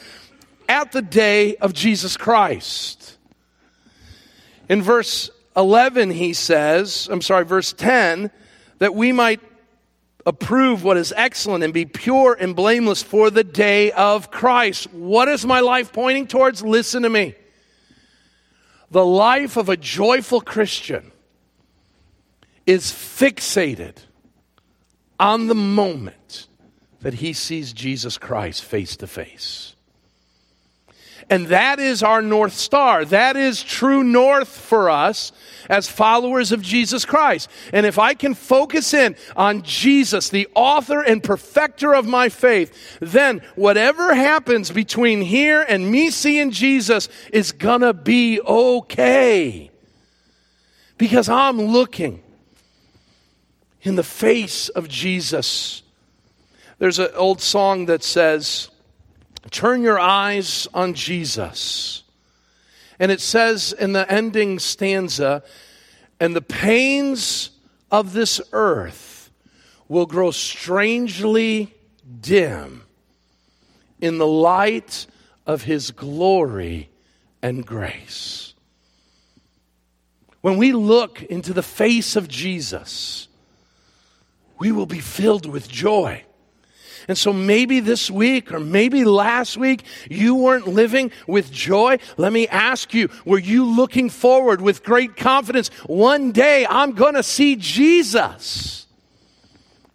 [0.70, 3.18] at the day of Jesus Christ.
[4.70, 8.32] In verse 11, he says, I'm sorry, verse 10,
[8.78, 9.42] that we might
[10.26, 14.94] approve what is excellent and be pure and blameless for the day of Christ.
[14.94, 16.64] What is my life pointing towards?
[16.64, 17.36] Listen to me.
[18.92, 21.12] The life of a joyful Christian
[22.66, 23.96] is fixated
[25.20, 26.48] on the moment
[27.00, 29.76] that he sees Jesus Christ face to face.
[31.30, 33.06] And that is our North Star.
[33.06, 35.32] That is true North for us
[35.70, 37.50] as followers of Jesus Christ.
[37.72, 42.98] And if I can focus in on Jesus, the author and perfecter of my faith,
[43.00, 49.72] then whatever happens between here and me seeing Jesus is gonna be okay.
[50.98, 52.22] Because I'm looking
[53.84, 55.84] in the face of Jesus.
[56.80, 58.71] There's an old song that says,
[59.50, 62.04] Turn your eyes on Jesus.
[63.00, 65.44] And it says in the ending stanza,
[66.20, 67.50] and the pains
[67.90, 69.32] of this earth
[69.88, 71.74] will grow strangely
[72.20, 72.84] dim
[74.00, 75.08] in the light
[75.48, 76.90] of his glory
[77.42, 78.54] and grace.
[80.42, 83.28] When we look into the face of Jesus,
[84.60, 86.24] we will be filled with joy.
[87.08, 91.98] And so maybe this week or maybe last week you weren't living with joy.
[92.18, 95.70] Let me ask you, were you looking forward with great confidence?
[95.86, 98.82] One day I'm going to see Jesus.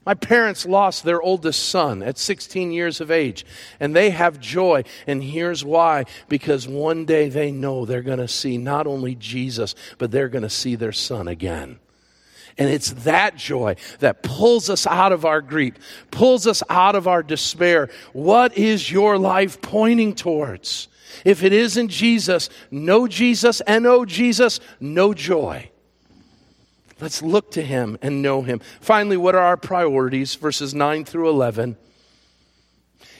[0.07, 3.45] My parents lost their oldest son at 16 years of age,
[3.81, 4.85] and they have joy.
[5.05, 9.75] And here's why because one day they know they're going to see not only Jesus,
[9.99, 11.81] but they're going to see their son again.
[12.59, 15.75] And it's that joy that pulls us out of our grief,
[16.11, 17.91] pulls us out of our despair.
[18.13, 20.89] What is your life pointing towards?
[21.25, 25.71] If it isn't Jesus, no Jesus, and no Jesus, no joy.
[26.99, 28.61] Let's look to him and know him.
[28.81, 30.35] Finally, what are our priorities?
[30.35, 31.77] Verses 9 through 11.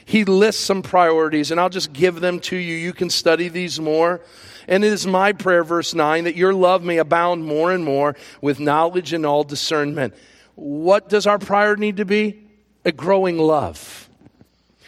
[0.03, 2.75] He lists some priorities, and I'll just give them to you.
[2.75, 4.21] You can study these more.
[4.67, 8.15] And it is my prayer, verse 9, that your love may abound more and more
[8.41, 10.13] with knowledge and all discernment.
[10.55, 12.43] What does our priority need to be?
[12.83, 14.09] A growing love.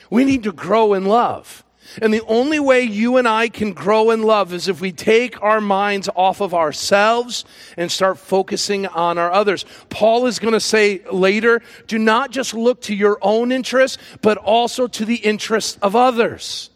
[0.10, 1.64] We need to grow in love.
[2.02, 5.42] And the only way you and I can grow in love is if we take
[5.42, 7.46] our minds off of ourselves
[7.78, 9.66] and start focusing on our others.
[9.90, 14.38] Paul is going to say later do not just look to your own interests, but
[14.38, 16.70] also to the interests of others.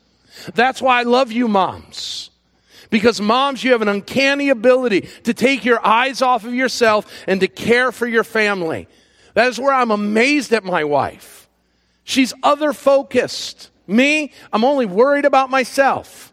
[0.56, 2.32] That's why I love you, moms.
[2.94, 7.42] Because, moms, you have an uncanny ability to take your eyes off of yourself and
[7.42, 8.88] to care for your family.
[9.34, 11.50] That is where I'm amazed at my wife.
[12.04, 13.72] She's other focused.
[13.88, 16.32] Me, I'm only worried about myself.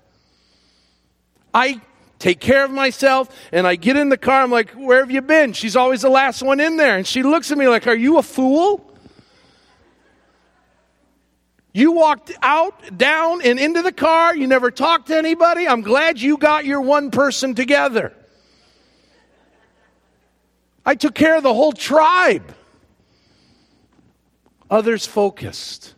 [1.54, 1.80] I
[2.18, 4.42] take care of myself and I get in the car.
[4.42, 5.54] I'm like, Where have you been?
[5.54, 6.98] She's always the last one in there.
[6.98, 8.89] And she looks at me like, Are you a fool?
[11.72, 14.34] You walked out, down, and into the car.
[14.34, 15.68] You never talked to anybody.
[15.68, 18.12] I'm glad you got your one person together.
[20.84, 22.54] I took care of the whole tribe.
[24.68, 25.94] Others focused.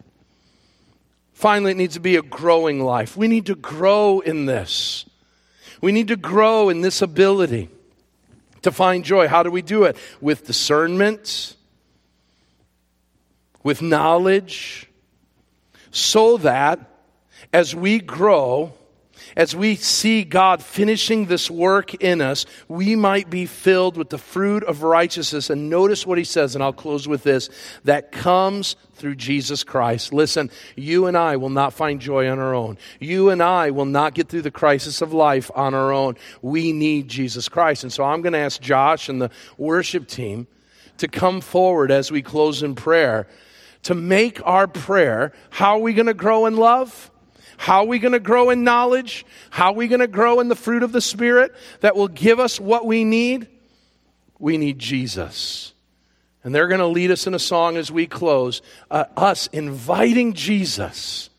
[1.32, 3.16] Finally, it needs to be a growing life.
[3.16, 5.06] We need to grow in this.
[5.80, 7.70] We need to grow in this ability
[8.60, 9.26] to find joy.
[9.26, 9.96] How do we do it?
[10.20, 11.56] With discernment,
[13.62, 14.88] with knowledge
[15.92, 16.80] so that
[17.52, 18.72] as we grow,
[19.36, 24.18] as we see God finishing this work in us, we might be filled with the
[24.18, 25.50] fruit of righteousness.
[25.50, 27.50] And notice what he says, and I'll close with this
[27.84, 30.12] that comes through Jesus Christ.
[30.12, 32.78] Listen, you and I will not find joy on our own.
[32.98, 36.16] You and I will not get through the crisis of life on our own.
[36.40, 37.84] We need Jesus Christ.
[37.84, 40.46] And so I'm going to ask Josh and the worship team
[40.98, 43.26] to come forward as we close in prayer
[43.82, 47.10] to make our prayer how are we going to grow in love?
[47.56, 49.24] How are we going to grow in knowledge?
[49.50, 52.40] How are we going to grow in the fruit of the Spirit that will give
[52.40, 53.46] us what we need?
[54.38, 55.72] We need Jesus.
[56.42, 60.32] And they're going to lead us in a song as we close, uh, us inviting
[60.32, 61.30] Jesus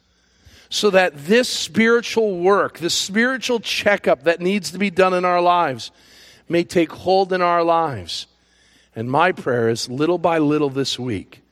[0.74, 5.40] so that this spiritual work, this spiritual checkup that needs to be done in our
[5.40, 5.92] lives,
[6.50, 8.26] may take hold in our lives.
[8.96, 11.43] And my prayer is little by little this week,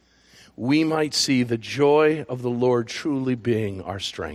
[0.61, 4.29] we might see the joy of the Lord truly being our strength.